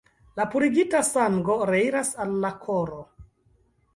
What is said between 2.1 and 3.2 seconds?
al la koro.